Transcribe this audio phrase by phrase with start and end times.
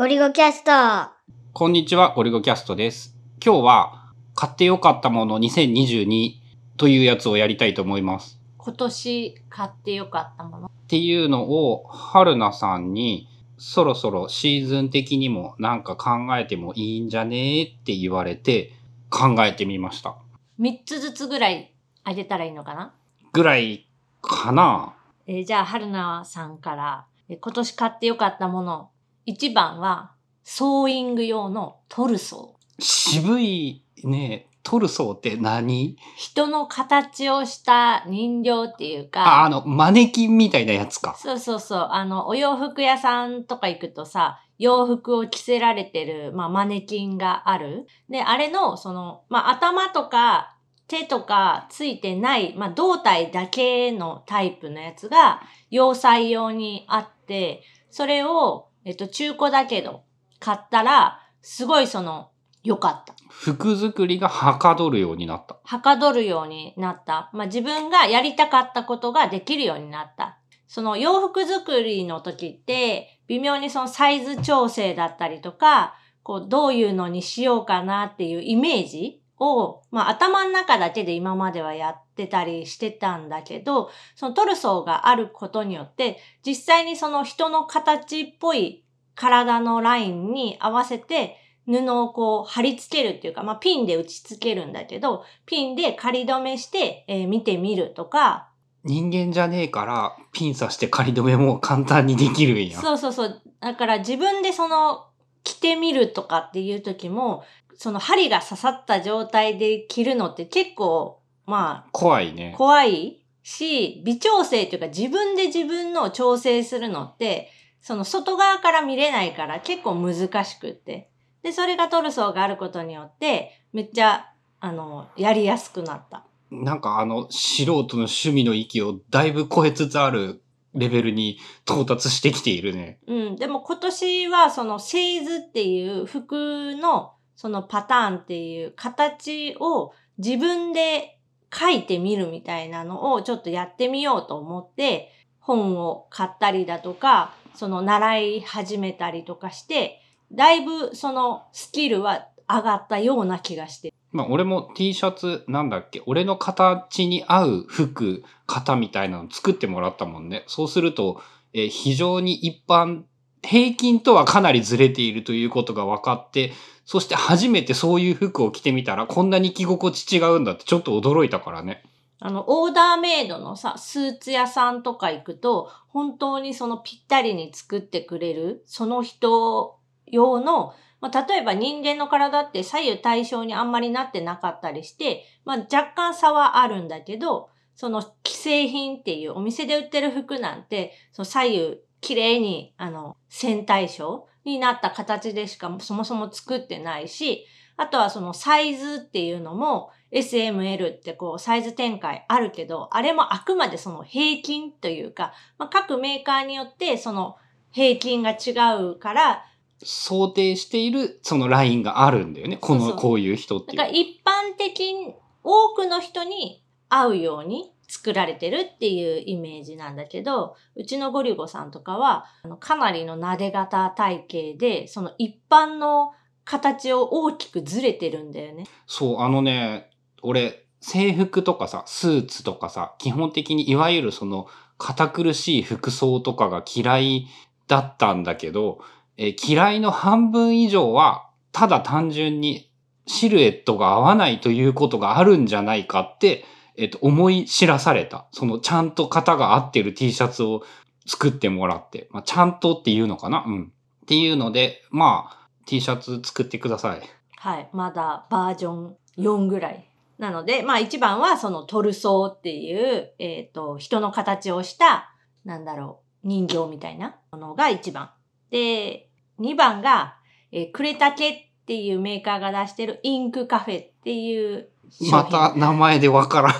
[0.00, 1.12] ゴリゴキャスト。
[1.52, 3.14] こんにちは、ゴリゴキャストです。
[3.44, 6.36] 今日は、買ってよかったもの2022
[6.78, 8.40] というやつをやりたいと思います。
[8.56, 10.66] 今年買ってよかったもの。
[10.68, 13.28] っていうのを、春菜さんに、
[13.58, 18.72] そろそろシーズン的にもなんか考えてもいいんじゃねって言われて、
[19.10, 20.16] 考えてみました。
[20.58, 21.74] 3つずつぐらい
[22.04, 22.94] あげたらいいのかな？
[23.34, 23.86] ぐらい
[24.22, 24.94] かな
[25.26, 28.89] えーじゃあ、春菜さんから、えー今年買ってよかったもの。
[29.26, 30.12] 1番は、
[30.42, 32.82] ソーイング用のトルソー。
[32.82, 35.96] 渋いね、トルソーって何？
[36.16, 41.14] 人の形をした人形っていうあ、あか、の、マネキンみたいなやつか。
[41.18, 47.86] そうそうそう、あの、お洋服屋さんとか行くとさ、洋服を着せられてる、まあ、マネキンがある。
[48.08, 55.40] で、あれの、その、まあ、頭とか手とかついてない、まあ、胴体だけのタイプのやつが、
[55.70, 60.04] 洋裁用にあって、それを、えっと、中古だけど、
[60.38, 62.30] 買ったら、すごいその、
[62.62, 63.14] 良かった。
[63.28, 65.58] 服作りがはかどるようになった。
[65.64, 67.30] はかどるようになった。
[67.32, 70.38] まあ、自分がやりたかったことができるようになった。
[70.66, 98.48] その洋服作りの時って、微妙にそのサイズ調整だったりとか、こう、どういうのにしようかなっていうイメージを、まあ、頭の中だけで今まではやってたりしてたんだけど、そのトルソーがあることによって、実際にその人の形っぽい体のラインに合わせて、布をこう貼り付けるっていうか、まあ、ピンで打ち付けるんだけど、ピンで仮止めして、えー見てみるとか、
[98.82, 102.78] 人間じゃねえから、ピン刺して仮止めも簡単にできるんや。
[102.78, 103.42] そうそうそう。
[103.60, 105.06] だから自分でその
[105.44, 112.54] 着てみるとかっていう時も、その針が刺さった状態で着るのって結構、まあ、怖いね。
[112.56, 121.10] 怖いし、微調整というか自分で自分の調整するのって、その外側から見れないから結構難しくって。
[121.42, 124.26] で、それがトルソーがあることによって、めっちゃ、
[124.60, 126.26] あの、やりやすくなった。
[126.50, 130.42] なんかあの、素人の趣味の域をだいぶ超えつつある
[130.74, 132.98] レベルに到達してきているね。
[133.06, 133.36] うん。
[133.36, 141.19] でも今年はそのセイズっていう服のそのパターンっていう形を自分で
[141.52, 150.00] 書いてみるみたいなのをちょっとやってみようと思って本を買ったりだとか、その習い始めたりとかして、
[150.32, 153.92] だいぶそのスキルは上がったような気がして。
[154.12, 156.02] まあ俺も T シャツなんだっけ？
[156.06, 160.44] 俺の形に合う服、型みたいなの作ってもらったもんね。
[160.46, 161.20] そうすると、
[161.52, 163.02] えー非常に一般、
[163.42, 166.52] 平均とはかなりずれているということが分かって、
[166.84, 171.82] そして初めてそういう服を着てみたらこんなに着心地違うんだってちょっと驚いたからね。
[172.22, 197.46] あの、オーダーメイドのさ、スーツ屋さんとか行くと、本当にそのぴったりに作ってくれる、その人用の、まあ、例えば人間の体って左右対称にあんまりなってなかったりして、まあ、若干差はあるんだけど、その既製品っていうお店で売ってる服なんて、その左右綺麗に、あの、線対称になった形でしかそもそも作ってないし、
[197.76, 207.36] あとはそのサイズっていうのも SML ってこうサイズ展開あるけど、あれもあくまでその平均というか、まあ、各メーカーによってその
[207.70, 209.44] 平均が違うから、
[209.82, 212.58] 想定しているそのラインがあるんだよね。
[212.58, 213.76] この、そうそうこういう人っていう。
[213.78, 226.12] だから一般的に多くの人に合うように作られてるっていうイメージなんだけど、うちのゴリゴさんとかは、あのかなりの撫で型体型で、その一般の
[226.44, 228.64] 形を大きくずれてるんだよね。
[228.86, 229.90] そう、あのね、
[230.22, 234.46] 俺、制服とかさ、スーツとかさ、基本的にいわゆるその、
[234.78, 237.26] 堅苦しい服装とかが嫌い
[237.66, 238.78] だったんだけど、
[239.16, 242.70] え嫌いの半分以上は、ただ単純に
[243.06, 246.44] シルエットが合わないということがあるんじゃないかって、
[246.80, 248.26] えっ、と、思い知らされた。
[248.32, 250.62] その、ちゃんと型が合ってる T シャツを
[251.06, 253.44] 作ってもらって、まあ、ちゃんとっていうのかな？
[253.46, 253.72] うん。
[254.02, 257.02] っていうので、まあ、T シャツ作ってください。
[257.36, 257.68] はい。
[257.72, 259.86] まだバージョン4ぐらい。
[260.18, 265.14] なので、まあ一番はそのトルソーっていう、えっ、と、人の形をした、
[265.44, 268.10] なんだろう、人形みたいなものが一番。
[268.50, 269.08] で、
[269.38, 270.16] 二番が、
[270.52, 271.34] えークレタケっ
[271.66, 274.68] ていうメーカーが出してるインクカフェっていう。
[275.10, 276.54] また名前でわからん。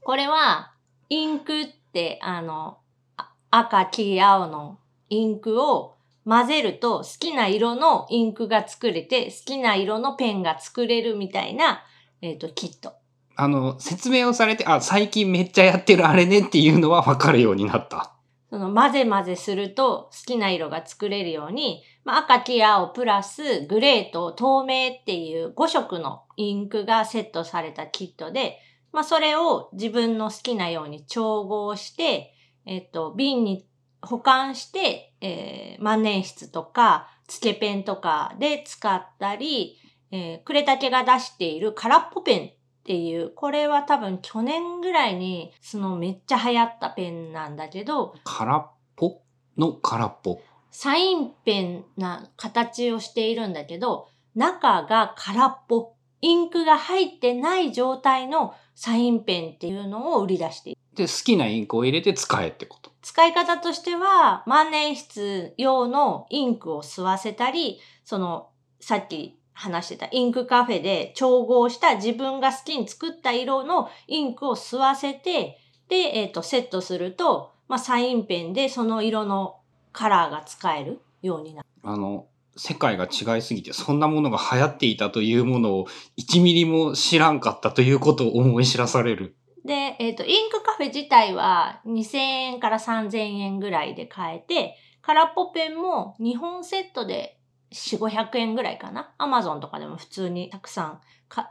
[0.00, 0.72] これは、
[1.08, 2.78] インクって、あの、
[3.16, 4.78] あ赤、黄、青の
[5.08, 11.82] インクを混ぜると好きな色のインクが作れて、好きな色のペンが作れるみたいな、
[12.20, 12.92] えっ、と、キット。
[13.36, 18.17] あの、説明をされて、あ、最近めっちゃやってるあれねっていうのはわかるようになった。
[18.50, 28.58] その混ぜ混ぜすると好きな色が作れるように、まあ、赤、黄、青プラスグレーと透明っていう5色のインクがセットされたキットで、
[28.92, 32.34] まあ、それを自分の好きなように調合して、
[32.64, 33.66] えっと、瓶に
[34.00, 39.76] 保管して、えー、万年筆とか、つけペンとかで使ったり、
[40.10, 42.50] えー、クレタケが出している空っぽペン
[42.88, 49.20] っていう、これは多分去年ぐらいに、そのめっちゃ流行ったペンなんだけど、空っぽ？
[49.58, 50.40] の空っぽ。
[50.70, 55.92] サインペンな形をしているんだけど、中が空っぽ、
[56.22, 60.80] インクが入ってない状態のサインペンっていうのを売り出している。
[60.94, 62.90] で、好きなインクを入れて使えってこと？
[63.02, 68.48] 使い方としては、万年筆用のインクを吸わせたり、その、
[68.80, 75.58] さっき話してたインクカフェで調合した自分が好きに作った色のインクを吸わせて、
[75.88, 79.56] で、えっ、ー、と、セットすると、まあ、サインペンでその色の
[79.92, 81.68] カラーが使えるようになる。
[81.82, 82.26] あの、
[82.56, 85.86] 世界が違いすぎて、そんなものが流行っていたというものを
[86.18, 89.34] 1ミリも知らんかったということを思い知らされる。
[89.64, 97.37] で、えっ、ー、と、インクカフェ自体は2000円から3000円ぐらいで買えて、空っぽペンも2本セットで
[97.72, 99.12] 4、500円ぐらいかな？
[99.18, 101.00] アマゾンとかでも普通にたくさん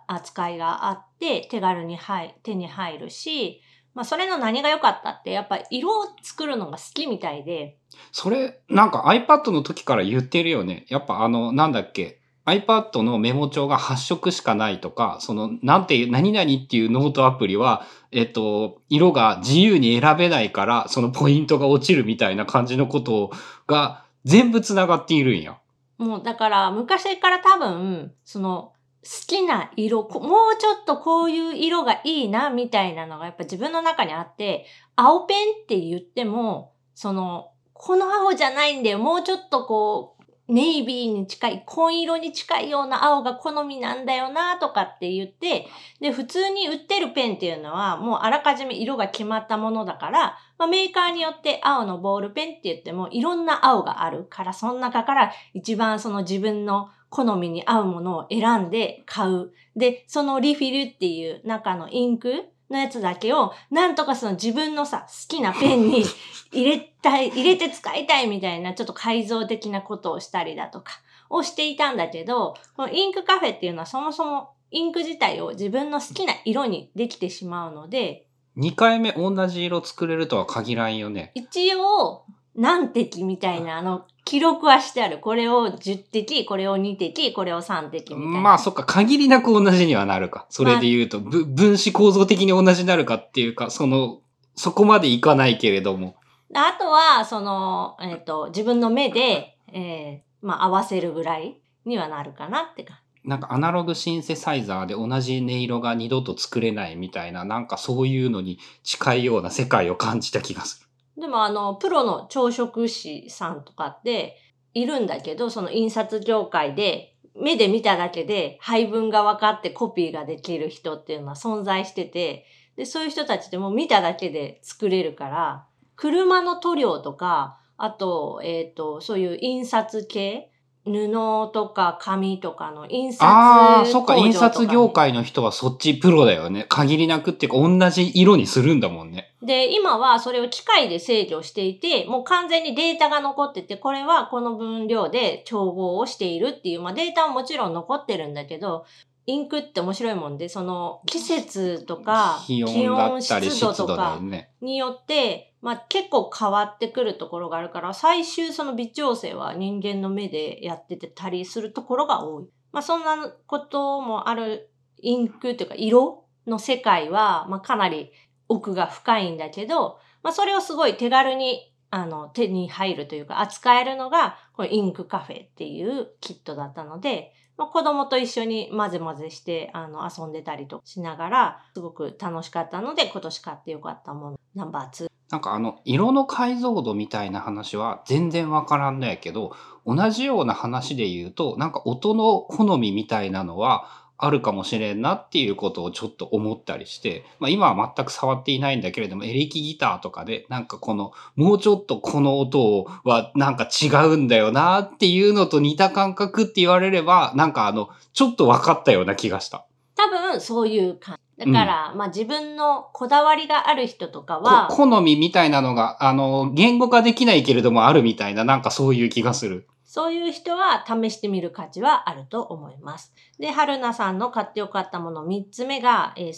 [0.08, 3.62] 扱いがあって、手軽に入手に入るし、
[3.94, 7.78] まあそれの何が良かったって、やっぱ色を作るのが好きみたいで。
[8.12, 10.86] それ、なんか iPad の時から言ってるよね。
[10.90, 23.32] やっぱあの、なんだっけ？iPad のメモ帳が8色しかないとか、その、なんて、何々っていうノートアプリは、えっと、色が自由に選べないから、そのポイントが落ちるみたいな感じのこと
[23.68, 25.58] が全部繋がっているんや。
[25.98, 28.74] もう、だから、昔から多分、その、
[29.04, 34.66] 好きな色、もうちょっとこういう色がいいな、みたいなのがやっぱ自分の中にあって、
[34.96, 39.00] 青ペンって言っても、その、この青じゃないんだよ。
[39.00, 40.17] もうちょっとこう、
[40.48, 45.68] ネイビーに近い、紺色に近いような青が好みなんだよなとかって言って、
[46.00, 59.52] で、普通に売ってるペンっていうのはもうあらかじめ色が決まったものだから、まあ、メーカーによって青のボールペンって言ってもいろんな青があるから、その中から一番その自分の好みに合うものを選んで買う。
[59.76, 66.04] で、そのリフィルっていう中のインクのやつだけを、なんとかその自分のさ、好きなペンに
[66.52, 70.94] 入れたい、入れて使いたいみたいな、ちょっと改造的なことをしたりだとか、
[71.30, 78.28] をしていたんだけど、このインクカフェっていうのはそもそもインク自体を自分の好きな色にできてしまうので、
[78.58, 81.32] 2回目同じ色作れるとは限らんよね。
[81.36, 82.26] 一応、
[82.58, 85.20] 何滴みたいな、あの、記録はしてある。
[85.20, 88.40] これを10滴、これを2滴、これを3滴みたいな。
[88.42, 90.48] まあそっか、限りなく同じにはなるか。
[90.50, 94.20] それで言うと、まあ、分子構造的に同じになるかっていうか、その、
[94.56, 96.16] そこまでいかないけれども。
[96.54, 103.02] あとは、その、えっ、ー、と、自分の目で、えー、まあ合わせるぐらいにはなるかなってか。
[103.24, 110.87] なんかアナログシンセサイザーで同じ音色が二度と作れないみたいな、なんかそういうのに近いような世界を感じた気がする。
[111.18, 114.38] でもあの、プロの朝食師さんとかって
[114.74, 130.52] いるんだけど、その印刷業界で目で見ただけで配分が分かってコピーができる人っていうのは存在してて、で、そういう人たちでも見ただけで作れるから、車の塗料とか、あと、えっ、ー、と、そういう印刷系
[130.88, 136.66] 布とか紙とかの印刷ああ、そっか、印刷業界の人はそっちプロだよね。
[136.70, 139.36] 限りなくっていうか、同じ色にするんだもんね。
[139.42, 148.86] で、今はそれを機械で制御していて、もう完全にデータが残ってて、これはこの分量で調合をしているっていう、まあデータはもちろん残ってるんだけど、
[149.28, 154.22] インクって面白いもんで、その季節とか、気温湿度とか
[154.62, 162.48] によって、まあ結構変わってくるところがあるから、最終その微調整は人間の目でやっててたりするところが多い。
[162.72, 168.14] まあそんなこともあるインクというか色の世界は、まあかなり
[168.48, 185.08] 奥が深いんだけど、まあそれをすごい手軽にあの手に入るというか扱えるのが、このインクカフェっていうキットだったので、まあ、子供と一緒に混ぜ混ぜしてあの遊んでたりとしながら、すごく楽しかったので、今年買ってよかったもの、ナンバー2。
[185.30, 209.66] なんかあの、色の解像度みたいな話は全然わからんのやけど、同じような話で言うと、なんか音の好みみたいなのは、あるかもしれんなっていうことをちょっと思ったりして、まあ今は全く触っていないんだけれども、エレキギターとかで、なんかこの、もうちょっとこの音はなんか違うんだよなっていうのと似た感覚って言われれば、なんかあの、ちょっと分かったような気がした。
[209.96, 211.46] 多分そういう感じ。
[211.46, 219.68] だから、まあ自分のこだわりがある人とかは、こ好みみたいなのが、あの、言語化できないけれどもあるみたいな、なんかそういう気がする。
[219.88, 223.14] そういう人は試してみる価値はあると思います。
[223.40, 226.34] で、春菜さんの買ってよかったもの3つ目が、えー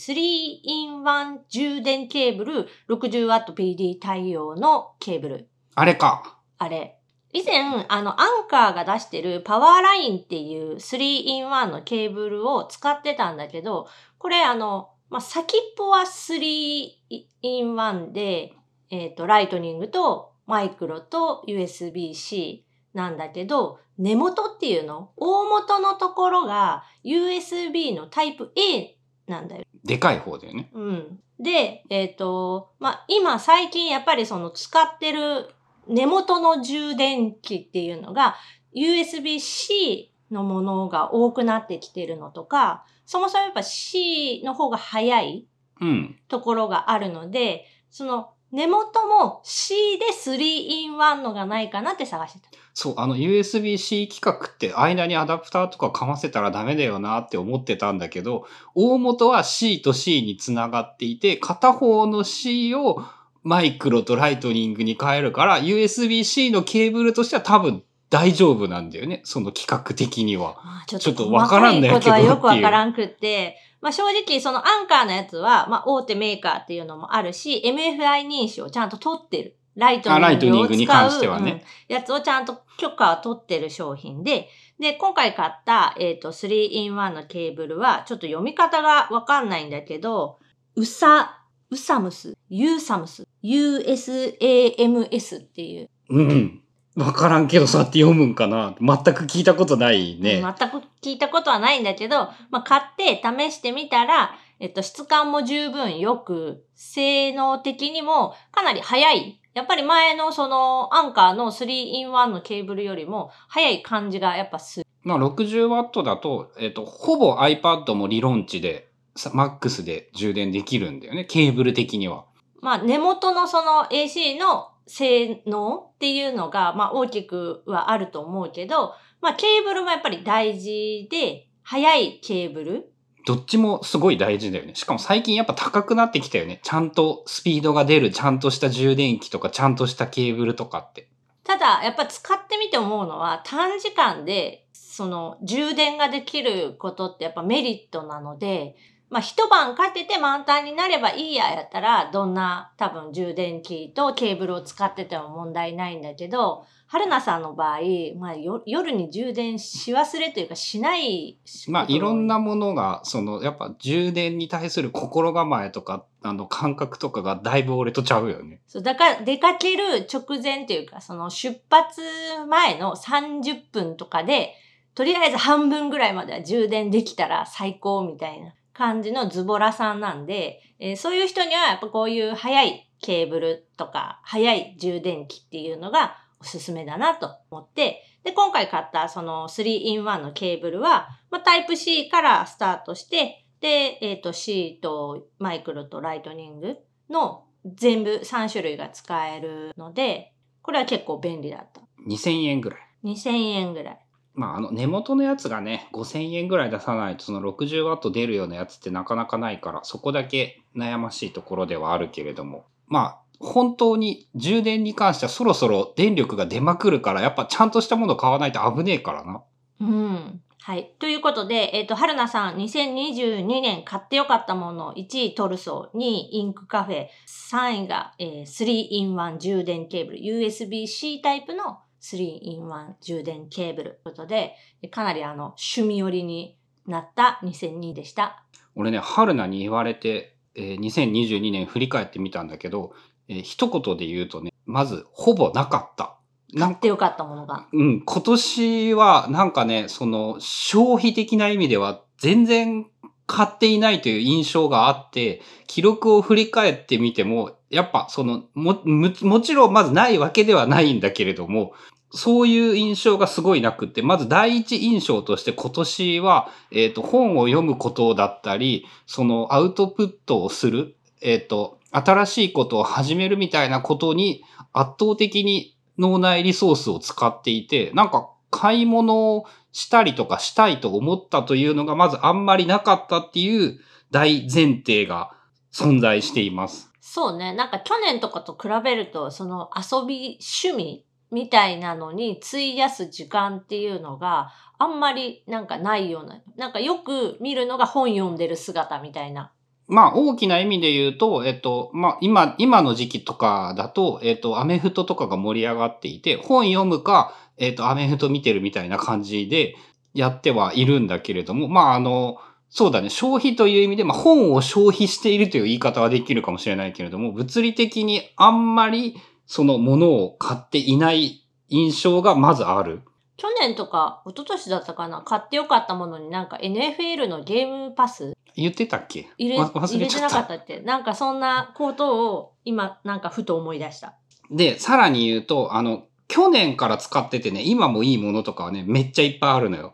[1.03, 5.49] 3-in-1 充電ケーブル 60WPD 対応のケーブル。
[5.73, 6.37] あれか。
[6.59, 6.99] あれ。
[7.33, 13.87] 以前、あの、アンカーが出してるパワーラインっていう 3-in-1 のケーブルを使ってたんだけど、
[14.19, 18.53] これあの、まあ、先っぽは 3-in-1 で、
[18.91, 22.68] えっ、と、ライトニングとマイクロと USB-C
[22.99, 25.11] なんだけど、根元っていうの？
[25.15, 29.63] 大元のところが USB のタイプ A なんだよ。
[29.85, 30.69] でかい方だよね。
[30.73, 31.19] うん。
[31.39, 35.49] で、えっ、と、まあ、今最近やっぱりその使ってる
[35.87, 38.35] 根元の充電器っていうのが
[38.75, 45.47] USB-C のものが多くなってきてるのとか、そもそもやっぱ C の方が早い
[45.79, 46.19] うん。
[46.27, 52.59] ところがあるので、その根元も C で 3-in-1 のがないかなって探してた。
[52.73, 63.03] そう、あの USB-C 規格って間にアダプターとかかませたらダメだよなって思ってたんだけど、大元は C と C につながっていて、片方の C を
[63.43, 69.21] マイクロとライトニングに変えるから、USB-C のケーブルとしては多分大丈夫なんだよね。
[69.25, 70.55] その規格的には。
[70.63, 79.55] まあちょっととわからんだよ細かいことはよくわからんくって、まあ正直そのアンカーのやつは、まあ大手メーカーっていうのもあるし、MFI 認証をちゃんと取ってる。
[79.75, 81.63] ライトニンあライトニングを使グに関してう、はね。
[81.89, 81.95] うん。
[81.95, 90.39] やつをちゃんと許可を取ってる商品で、で、今回買った、えっ、と、3-in-1 のケーブルは、ちょっと読み方がわかんないんだけど、
[90.75, 96.61] ウサ、ウサムス、ユーサムス、USAMS っていう、うん。
[96.99, 98.75] わからんけどそうやって読むんかな。
[98.79, 100.35] 全く聞いたことないね。
[100.35, 109.41] うん全く聞いたことはないんだけど、まあ、買って試してみたら、えっと、質感も十分良く、性能的にもかなり速い。
[109.53, 114.85] やっぱり前のそのアンカーの 3-in-1 のケーブルよりも速い感じがやっぱする。
[115.03, 121.25] まあ 60W だと、えっ、と、ほぼ iPad も理論値で、さ MAX で充電できるんだよね。
[121.25, 122.25] ケーブル的には。
[122.61, 132.91] まあ根元のその AC の性能っていうのが、まあ大きくはあると思うけど、まあケーブルもやっぱり大事で、速いケーブル
[133.27, 134.73] どっちもすごい大事だよね。
[134.73, 136.59] しかも最近やっぱ高くなってきたよね。
[136.63, 141.09] ちゃんとスピードが出る、ちゃんとした充電器とか、ちゃんとしたケーブルとかって。
[141.43, 148.75] ただ、やっぱ使ってみて思うのは、短時間で、その、充電ができることってやっぱメリットなので、
[149.09, 157.79] まあ一晩かけて満タンになればいいややったら、どんな多分充電器とケーブルを使ってても問題ないんだけど、春菜さんの場合、
[158.19, 168.61] まあよ夜に充電し忘れというかしないまあいろんなものが、そのやっぱ充電に対する心構えとか、あの感覚とかがだいぶ俺とちゃうよね。
[168.67, 172.01] そう、だから出かける直前というか、その出発
[172.47, 174.53] 前の30分とかで、
[174.93, 196.77] とりあえず半分ぐらいまでは充電できたら最高みたいな感じのズボラさんなんで、えーそういう人にはやっぱこういう速いケーブルとか、速い充電器っていうのがおすすめだなと思って、で、今回買ったその 3-in-1 のケーブルは、まあ、タイプ C からスタートして、で、えっ、と C とマイクロとライトニング
[197.09, 201.81] の全部3種類が使えるので、これは結構便利だった。
[202.07, 202.79] 2000円ぐらい。
[203.03, 203.99] 2000円ぐらい。
[204.39, 212.63] まあ、あの根元のやつがね、5000円ぐらい出さないと、その 60W 出るようなやつってなかなかないから、そこだけ悩ましいところではあるけれども。
[212.87, 219.43] まあ、本当に充電に関してはそろそろ電力が出まくるから、やっぱちゃんとしたもの買わないと危ねえからな。
[219.81, 220.41] うん。
[220.61, 220.93] はい。
[220.99, 227.07] ということで、えっ、と、春菜さん、2022年買ってよかったもの、1位トルソー、2位インクカフェ、
[227.51, 234.55] 3位が、えー 3-in-1 充電ケーブル、USB-C タイプの 3-in-1 充電ケーブルということで、
[234.91, 238.43] かなりあの、趣味寄りになった2002でした。
[238.75, 242.93] 俺ね、春菜に言われて、えー2022年振り返ってみたんだけど、
[243.27, 246.15] えー一言で言うとね、まず、ほぼなかった。
[246.57, 247.67] 買ってよかったものが。
[247.71, 252.87] うん、今年はなんかね、その消費的な意味では全然
[253.27, 261.73] 買っていないという印象があって、記録を振り返ってみても、やっぱそのも、もちろんまずないわけではないんだけれども、
[262.11, 283.79] そういう印象がすごいなくって、まず第一印象として今年は、えっ、と、本を読むことだったり、そのアウトプットをする、えっ、と、新しいことを始めるみたいなことに圧倒的に脳内リソースを使っていて、なんか買い物をしたりとかしたいと思ったというのがまずあんまりなかったっていう
[284.11, 285.31] 大前提が
[285.71, 286.88] 存在しています。
[287.11, 287.55] そうね。
[287.55, 296.39] なんか去年とかと比べると、その遊び、趣味みたいなのに費やす時間っていうのがあんまりなんかないような。
[296.55, 299.51] なんかよく見るのが本読んでる姿みたいな。
[299.87, 309.75] まあ、大きな意味で言うと、えっと、まあ、今、今の時期とかだと、えっと、アメフトとかが盛り上がっていて、本読むか、えっと、アメフト見てるみたいな感じで
[310.13, 312.37] やってはいるんだけれども、まあ、あの、
[312.69, 323.01] そうだね、消費という意味で、まあ、本を消費しているという言い方はできるかもしれないけれども、物理的にあんまりそのものを買っていない印象がまずある。
[323.37, 325.21] 去年とか一昨年だったかな？
[325.21, 328.33] 買ってよかったものになんか NFL のゲームパス？
[328.55, 329.29] 言ってたっけ？
[329.37, 330.81] 入れ入れてれちゃったなかったって。
[330.81, 334.15] なんかそんなことを今なんかふと思い出した。
[334.51, 339.93] で、さらに言うと、あの、去年から使っててね、今もいいものとかはね、めっちゃいっぱいあるのよ。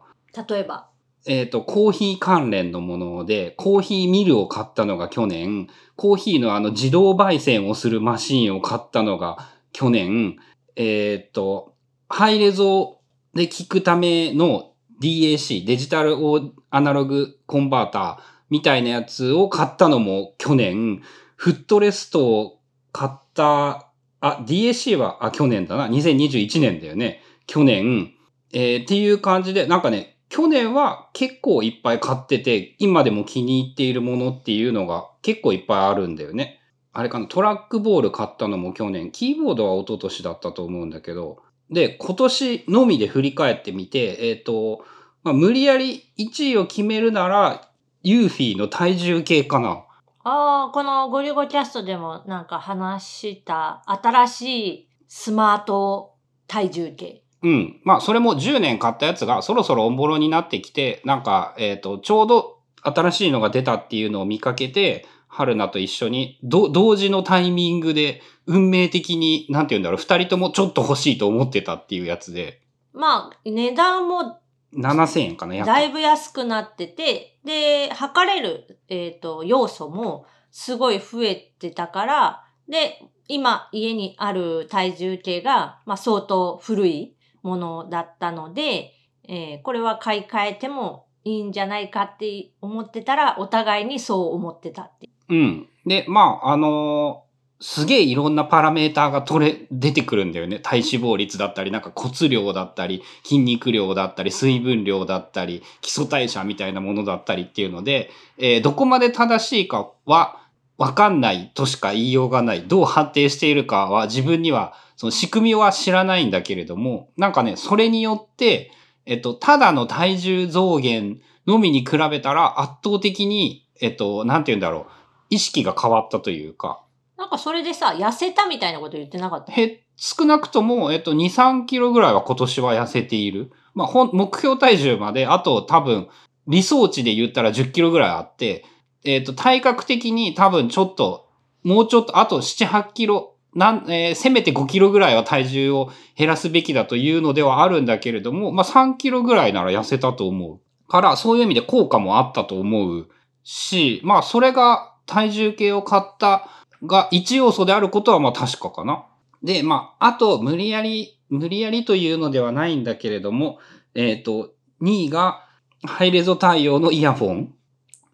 [0.49, 0.87] 例えば？
[1.27, 10.37] えっ、と、コーヒー関連のもので、コーヒーミルを買ったのが去年、コーヒーのあの自動焙煎をするマシンを買ったのが去年、
[10.75, 11.73] えっ、と、
[12.09, 12.99] ハイレゾ
[13.33, 18.17] で聞くための DAC、デジタルオアナログコンバーター
[18.49, 21.01] みたいなやつを買ったのも去年、
[21.35, 22.59] フットレストを
[22.91, 23.89] 買った、
[24.21, 25.87] あ、DAC は、あ、去年だな。
[25.89, 27.21] 2021年だよね。
[27.47, 28.13] 去年、
[28.53, 36.61] えーっていう感じで、なんかね、去年は結構いっぱい買ってて、今でも気に入っているものっていうのが結構いっぱいあるんだよね。
[36.93, 41.39] あれかな、トラックボール買ったのも去年、キーボードは一昨年だったと思うんだけど、
[41.69, 44.85] で、今年のみで振り返ってみて、えっ、と、
[45.23, 47.69] まあ、無理やり1位を決めるなら、
[48.01, 49.83] ユーフィーの体重計かな。
[50.23, 56.13] ああ、このゴリゴキャストでもなんか話した新しいスマート
[56.47, 57.24] 体重計。
[57.45, 57.79] うん。
[57.83, 72.61] まあ、それも10年買ったやつがそろそろおもろになってきて、なんか、えっ、と、ちょうど新しいのが出たっていうのを見かけて、春菜と一緒に、ど、同時のタイミングで、運命的に、なんて言うんだろう、二人ともちょっと欲しいと思ってたっていうやつで、
[72.93, 74.39] まあ、値段も
[74.75, 87.14] 7000円かな、だいぶ安くなってて、で、測れる、えっ、と、要素もすごい増えてたから、で、今家にある体重計が、まあ相当古い
[87.45, 88.91] ものだったので、
[89.27, 95.09] えーこれは買い替えてもいいんじゃないかって思ってたら、お互いにそう思ってたって。
[95.29, 95.69] うん。
[95.85, 97.25] で、まあ、あのー
[97.61, 100.59] すげえいろんなパラメーターが取れ、出てくるんだよね。
[100.59, 110.44] 体脂肪率だったり、なんか骨量だったり、筋肉量だったり、水分量だったり、基礎代謝みたいなものだったりっていうので、えーどこまで正しいかは
[110.77, 112.63] わかんないとしか言いようがない。
[112.67, 118.71] どう判定しているかは自分には、その仕組みは知らないんだけれども、なんかね、それによって、
[119.05, 124.85] えっと、ただの体重増減のみに比べたら圧倒的に、えっと、なんて言うんだろう。
[125.29, 126.83] 意識が変わったというか、
[127.17, 129.51] なんかそれでさ、痩せたみたいなこと言ってなかった？
[129.53, 133.51] へ、少なくとも、えっと、2、3キロぐらいは今年は痩せている。
[133.73, 136.07] まあ、ほん、目標体重まで、あと多分、
[136.47, 138.65] 理想値で言ったら10キロぐらいあって、
[139.05, 141.29] えっと、体格的に多分ちょっと、
[141.63, 150.89] もうちょっと、あと7、8キロ、なん、えーせめて5キロぐらいは体重を減らすべきだというのではあるんだけれども、まあ、3キロぐらいなら痩せたと思う。
[150.89, 153.07] から、そういう意味で効果もあったと思う
[153.43, 156.49] し、まあ、それが体重計を買った
[156.83, 159.05] が一要素であることはまあ確かかな。
[159.43, 163.59] で、まあ、あと、無理やり、無理やりというのではないんだけれども、
[163.93, 165.45] えっ、と、2位が、
[165.83, 167.55] ハイレゾ対応のイヤフォン。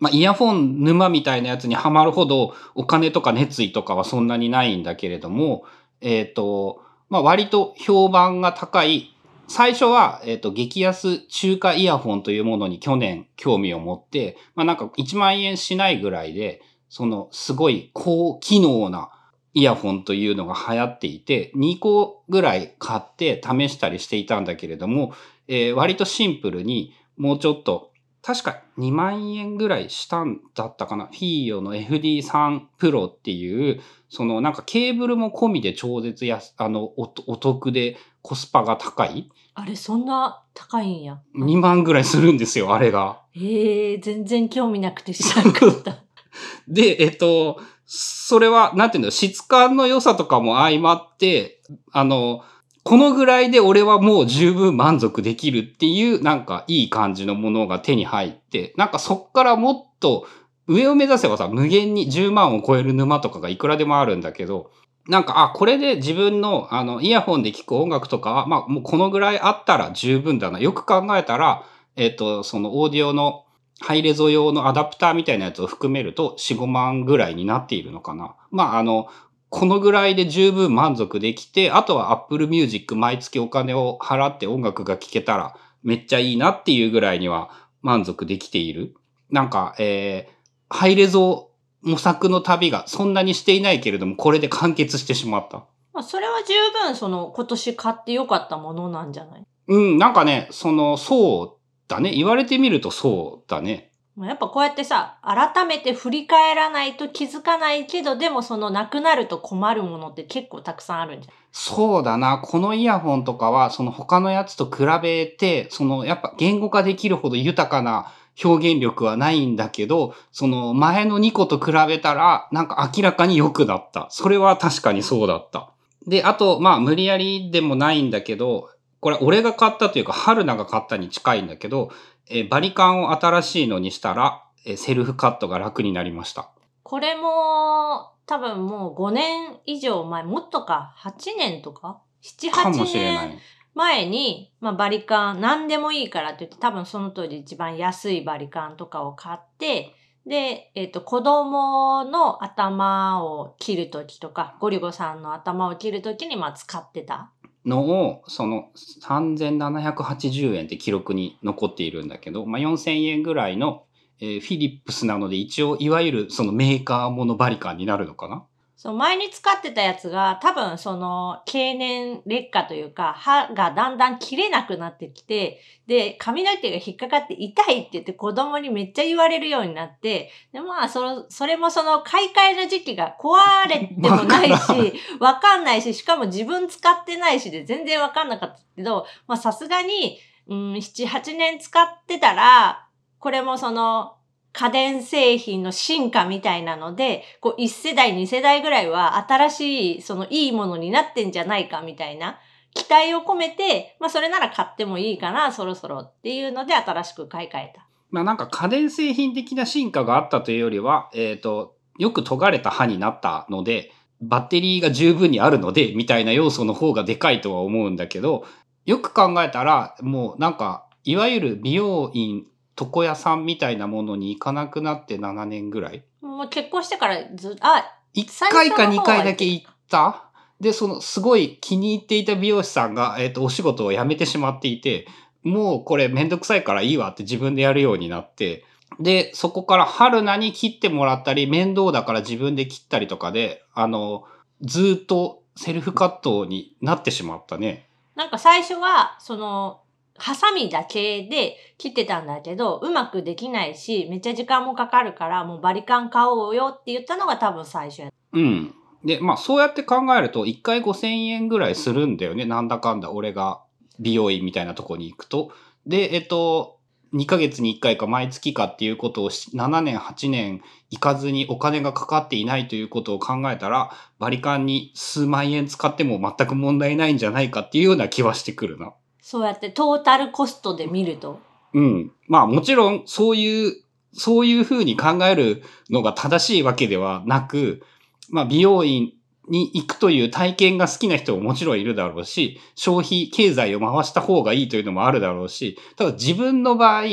[0.02, 5.64] まあ、イヤフォン沼みたいなやつにはまるほど、お金とか熱意とかはそんなにないんだけれども、
[6.02, 9.16] えっ、と、まあ、割と評判が高い。
[9.48, 19.12] 最初は、えっ、と、激安中華イヤフォンというものに去年興味を持って、まあ、なんか1万円しないぐらいで、そのすごい高機能な
[19.54, 25.14] イヤフォンというのが流行っていて、2個ぐらい買って試したりしていたんだけれども、
[25.48, 27.91] えー割とシンプルにもうちょっと、
[28.24, 31.08] 確か2万円ぐらいしたんだったかな。
[31.08, 41.20] フィーオの FD3 Pro っていう、そのなんかケーブルも込みで超絶安、あの、おお得でコスパが高いあれ、そんな高いんや。
[41.36, 43.22] ?2 万ぐらいするんですよ、あれが。
[43.36, 45.98] ええ全然興味なくて知らなかった。
[46.68, 52.44] で、えっと、それは、なんていうの、質感の良さとかも相まって、あの、
[52.84, 60.28] このぐらいで俺はもう十分満足できるっていう、なんかいい感じのものが手に入って、なんかそっからもっと
[60.67, 64.72] 上を目指せばさ、無限に10万を超える沼とかがいくらでもあるんだけど、
[65.08, 70.60] なんか、あ、これで自分の、あの、イヤホンで聴く音楽とかは、まあ、もうこのぐらいあったら十分だな。
[70.60, 71.63] よく考えたら、
[71.96, 73.46] えっと、そのオーディオの
[73.80, 78.36] ハイレゾ用のアダプターみたいなやつを含めると4、5万ぐらいになっているのかな。
[78.52, 79.08] まあ、あの、
[79.52, 88.96] このぐらいで十分満足できて、あとは Apple Music 毎月お金を払って音楽が聴けたらめっちゃいいなっていうぐらいには満足できている。
[89.30, 90.34] なんか、えー、
[90.70, 95.66] ハイレゾ模索の旅がそんなにしていないけれども、これで完結してしまった。
[95.94, 96.54] まあ、それは十
[96.88, 99.44] 分その今年買ってよかったものなんじゃない？
[99.68, 102.12] うん、なんかね、その、そうだね。
[102.12, 103.91] 言われてみるとそうだね。
[104.19, 111.34] やっぱこうやってさ、改めて振り返らないと気づかないけど、でもそのなくなると困るものって結構たくさんあるんじゃん。
[111.54, 112.38] そうだな。
[112.39, 118.12] このイヤホンとかは、その他のやつと比べて、そのやっぱ言語化できるほど豊かな
[118.43, 124.08] 表現力はないんだけど、その前の2個と比べたら、なんか明らかに良くなった。
[124.10, 125.71] それは確かにそうだった。
[126.06, 128.69] で、あと、まあ無理やりでもないんだけど、
[129.00, 131.91] これ俺が買ったというか、春菜が買ったに近いんだけど、
[132.32, 136.50] えバリカンを新しいのにしたら、えセルフカットが楽になりました。
[136.84, 143.39] これも、多分もう5年以上前、もっとか、8年とか ?7、8年。
[143.74, 149.94] 前に、まあ、バリカン、何でもいいからって言って、多分その当時一番安いバリカンとかを買って、
[150.26, 157.32] で、えっ、と、子供の頭を切るときとか、ゴリゴさんの頭を切るときに、まあ、使ってた。
[157.65, 158.71] のを、その
[159.04, 163.86] 3780円って記録に残っているんだけど、まあ、4000円ぐらいの、
[164.19, 168.45] えーフィリップスなので一応いわゆるそのメーカーものバリカンになるのかな？
[168.82, 190.17] そう、前に使ってたやつが、多分その、経年劣化というか、歯がだんだん切れなくなってきて、で、髪の毛が引っかかって痛いって言って子供にめっちゃ言われるようになって、で、まあ、その、それもその、買い替えの時期が壊れてもないし、わかんないし、しかも自分使ってないしで全然わかんなかったけど、まあ、さすがに、
[190.48, 192.88] うん、7、8年使ってたら、
[193.20, 194.15] これもその、
[194.54, 202.40] 家電製品の進化みたいなので、こう1世代2世代ぐらいは新しい、そのいいものになってんじゃないかみたいな
[202.74, 207.88] 期待を込めて、まあそれなら買ってもいいかな、そろそろっていうので新しく買い替えた。
[208.10, 218.46] まあなんか家電製品的な進化があったというよりは、えっ、と、よく尖れた歯になったので、バッテリーが十分にあるので、みたいな要素の方がでかいとは思うんだけど、
[218.86, 222.46] よく考えたら、もうなんか、いわゆる美容院、
[222.82, 226.04] 床屋さんみたいなものに行かなくなって7年ぐらい？
[226.22, 230.26] もう結婚してからず、あ、1回か2回だけ行った？
[230.60, 235.08] で、そのすごい気に入っていた美容師さんが、えっ、と、お仕事を辞めてしまっていて、
[235.44, 238.63] もうこれめんどくさいからいいわって自分でやるようになって、
[239.00, 244.26] で、そこから春菜に切ってもらったり、面倒だから自分で切ったりとかで、あの、
[244.62, 247.88] ずーっとセルフカットになってしまったね。
[248.15, 249.82] なんか最初は、その、
[250.22, 258.10] ハサミだけで切ってたんだけど、うまくできないし、めっちゃ時間もかかるから、もうバリカン買おうよって言ったのが多分最初や。
[258.34, 258.76] うん。
[259.04, 262.46] で、まあそうやって考えると、1回5000円ぐらいするんだよね。
[262.46, 263.64] なんだかんだ俺が
[264.00, 265.54] 美容院みたいなとこに行くと。
[265.88, 266.78] で、えっと、
[267.16, 278.94] 2ヶ月に1回か毎月かっていうことを7年、8年行かずにお金がかかっていないということを考えたら、バリカンに数万円使っても全く問題ないんじゃないかっていうような気はしてくるな。
[279.22, 281.40] そうやってトータルコストで見ると。
[281.74, 282.12] うん。
[282.28, 283.76] まあもちろんそういう、
[284.14, 287.82] そういうふうに考えるのが正しいわけではなく、
[288.30, 289.14] まあ美容院
[289.48, 297.04] に行くという体験が好きな人ももちろんいるだろうし、消費経済を回した方がいいというのもあるだろうし、ただ自分の場合、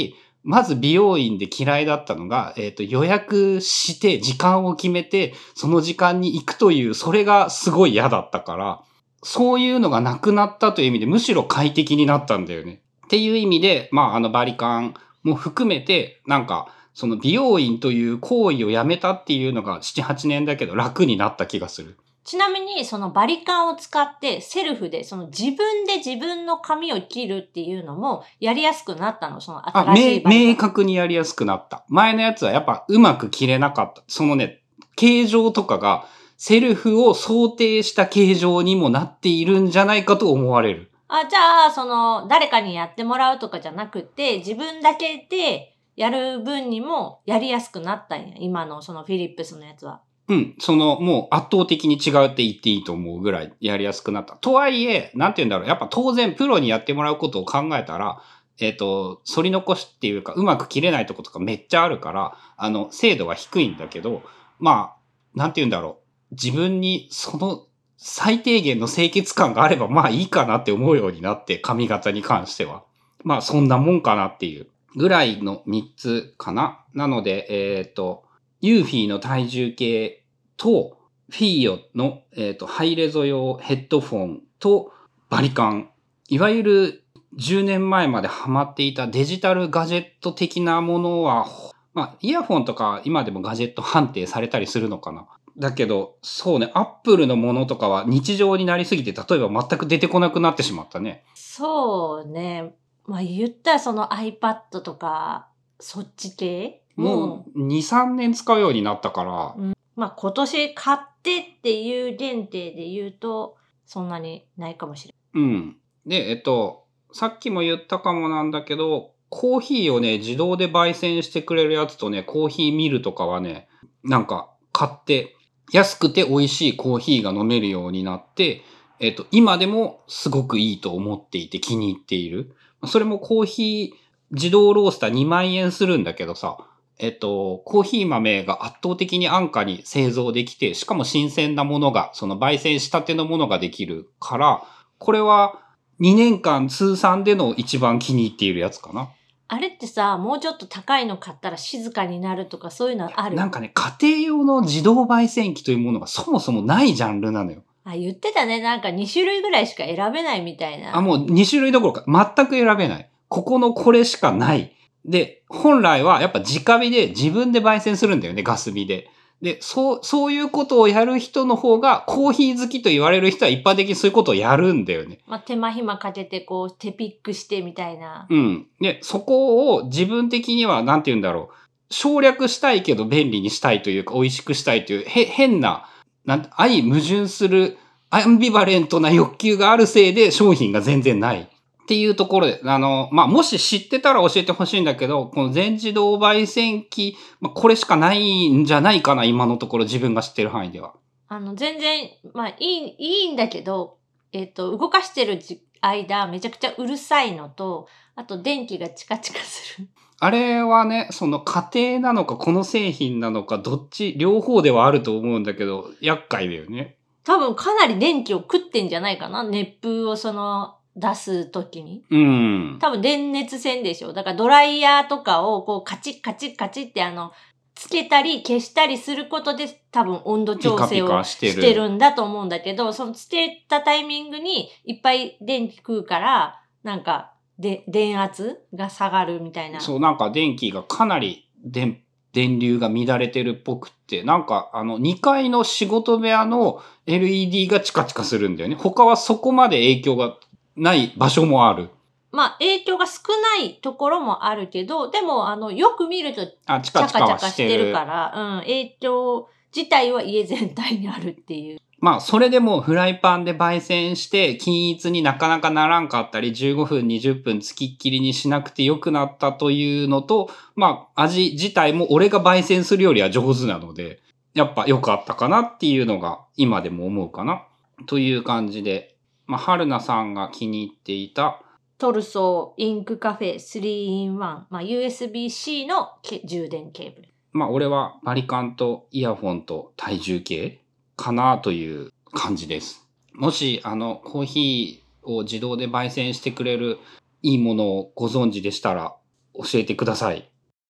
[0.45, 8.83] まず美容院で嫌いだったのが、えっ、と予約して時間を決めて、その時間に行くという、それがすごい嫌だったから、
[9.23, 12.83] そういうのがなくなったという意味で、むしろ快適になったんだよね。
[13.07, 21.97] っていう意味で、まあ、あの、バリカンも含めて、なんか、その美容院という行為をやめたっていうのが7、8年だけど楽になった気がする。
[22.25, 30.69] ちなみに、そのバリカンを使ってセルフで、その自分で自分の髪を切るっていうのもやりやすくなったの、そのあ、新しい明明バリカン。
[30.71, 31.85] 確にやりやすくなった。
[31.89, 34.03] 前のやつはやっぱうまく切れなかった。
[34.09, 34.61] そのね、
[34.97, 36.07] 形状とかが
[36.39, 40.91] セルフを想定した形状にもなっているんじゃないかと思われる。
[41.09, 48.37] あ、じゃあ、その、誰かにやってもらうとかじゃなくて、自分だけでやる分にもやりやすくなったんや。
[48.39, 50.01] 今のそのフィリップスのやつは。
[50.29, 54.37] うん、その、もう圧倒的に違うって言っていいと思うぐらいやりやすくなった。
[54.37, 55.69] とはいえ、なんて言うんだろう。
[55.69, 58.23] やっぱ当然プロにやってもらうことを考えたら、
[58.61, 64.23] えっ、と、反り残しっていうか、うまく切れないとことかめっちゃあるから、あの、精度は低いんだけど、
[64.59, 66.08] まあ、なんて言うんだろう。
[66.33, 72.85] 自分にその最低限の清潔感があれば、まあいいかなって思うようになって、髪型に関しては。
[73.25, 74.69] まあそんなもんかなっていう。
[74.97, 76.85] ぐらいの3つかな。
[76.95, 78.25] なので、えっ、と、
[78.61, 80.25] ユーフィーの体重計
[80.57, 80.97] と、
[81.31, 84.93] フィーヨの、えっ、と、ハイレゾ用ヘッドフォンと、
[85.29, 85.91] バリカン。
[86.29, 87.05] いわゆる
[87.37, 91.47] 10年前までハマっていたデジタルガジェット的なものは、
[91.95, 95.27] まあ、イヤホンとか今でもガジェット判定されたりするのかな。
[95.59, 101.25] だけど、そうね、アップルのものとかは日常になりすぎて、例えば全く出てこなくなってしまったね。
[101.35, 102.75] そうね。
[103.07, 105.49] まあ言ったらその iPad とか、
[105.81, 106.83] そっち系？
[106.97, 109.75] もう2、3年使うようになったから。
[109.97, 115.77] まあ今年買ってっていう限定で言うと、そんなにないかもしれうん。
[116.07, 123.69] で、えっと、さっきも言ったかもなんだけど、コーヒーをね、自動で焙煎してくれるやつとね、コーヒーミルとかはね、
[124.05, 125.35] なんか買って、
[125.73, 128.63] 安くて美味しいコーヒーが飲めるようになって、
[129.01, 132.55] えっと、今でもすごくいいと思っていて気に入っている。
[132.87, 136.59] それもコーヒー自動ロースター2万円するんだけどさ、
[136.99, 144.65] えっと、コーヒー豆が圧倒的に安価に製造できて、しかも新鮮なものが、その焙煎したてのものができるから、
[144.99, 145.61] これは
[146.01, 149.11] 2年間通算での一番気に入っているやつかな。
[149.51, 153.35] あれってさ、もうちょっと高いの買ったら静かになるとかそういうのある？
[153.35, 157.63] なんかね、家庭用の自動焙煎機というものがそもそもないジャンルなのよ。
[157.85, 158.61] あ、言ってたね。
[158.61, 160.95] なんか2種類ぐらいしか選べないみたいな。
[160.95, 162.05] あ、もう2種類どころか
[162.37, 163.11] 全く選べない。
[163.29, 164.73] ここのこれしかない。
[165.07, 169.09] で、本来はやっぱ直火で自分で焙煎するんだよね、ガス火で。
[169.41, 175.21] で、そう、そういうことをやる人の方が、コーヒー好きと言われる人は一般的にそういうことをやるんだよね。
[175.27, 178.27] まあ、手間暇かけてこう、手ピックしてみたいな。
[178.29, 178.67] うん。
[178.81, 181.55] で、そこを自分的には、なんて言うんだろう。
[181.91, 185.89] 省略したいけど便利にしたいというか、美味しくしたいという、へ、変な、
[186.25, 187.79] なんて、相矛盾する、
[188.11, 191.49] アンビバレントな欲求があるせいで商品が全然ない。
[191.89, 200.93] っていうところで、あの、まあ、もし知ってたら教えてほしいんだけど、この全自動焙煎機、まあ、これしかないんじゃないかな、今のところ自分が知ってる範囲では。
[201.29, 203.97] あの、全然、まあ、いい、いいんだけど、
[204.33, 209.89] えっ、と、動かしてるじ間、めちゃくちゃうるさいのと、あと電気がチカチカする。
[210.21, 216.99] あれはね、その家庭なのか、この製品なのか、どっち、両方ではあると思うんだけど、厄介だよね。
[217.25, 222.05] 多分かなり電気を食ってんじゃないかな熱風をその、出すときに。
[222.11, 222.79] うん。
[222.81, 224.13] 多分電熱線でしょ。
[224.13, 227.33] だからドライヤーとかをこうカチッカチッカチッってあの、
[227.75, 239.81] つけたり消したりすることで多分温度調整をカしてるしてるんだと思うんだけど、そのつけたタイミングにいっぱい電気食うから、なんか、で、電圧が下がるみたいな。
[239.81, 248.75] そう、なんか電気がかなり電、電流が乱れてるっぽくって、なんかあの2階の仕事部屋の LED がチカチカするんだよね。
[248.75, 250.37] 他はそこまで影響が
[250.79, 251.91] ない場所もある。
[252.31, 253.21] まあ影響が少
[253.59, 257.77] ないところもあるけど、でもあの、よく見るとチャカチャカして。
[257.77, 261.79] るから、うん、影響自体は家全体にあるっていう。
[262.01, 274.21] まあ、それでもフライパンで焙煎して、均一になかなかならんかったり、15分、20分つきっきりにしなくてよくなったというのと、まあ、味自体も俺が焙煎するよりは上手なので、
[274.55, 277.65] やっぱ良かったかなっていうのが今でも思うかな。
[278.07, 279.17] という感じで、
[279.49, 281.63] まあ、春菜さんが気に入っていた、
[281.97, 287.29] トルソーインクカフェ 3in1、まあ、USB-C のけ充電ケーブル。
[287.53, 290.83] まあ、俺はバリカンとイヤホンと体重計
[291.17, 293.09] かなという感じです。
[293.33, 296.99] もし、あの、コーヒーを自動で焙煎してくれる
[297.43, 299.17] いいものをご存知でしたら
[299.55, 300.51] 教えてください。